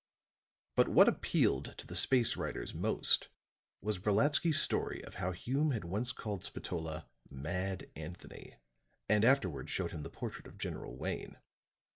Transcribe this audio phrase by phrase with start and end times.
[0.75, 3.27] But what appealed to the space writers most
[3.81, 8.55] was Brolatsky's story of how Hume had once called Spatola "Mad Anthony,"
[9.07, 11.37] and afterward showed him the portrait of General Wayne.